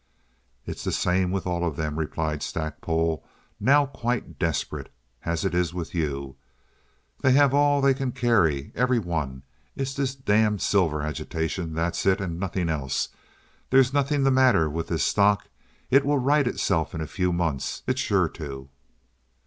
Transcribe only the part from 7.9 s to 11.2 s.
can carry—every one. It's this damned silver